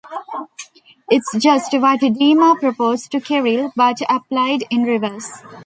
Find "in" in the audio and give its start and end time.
4.71-4.81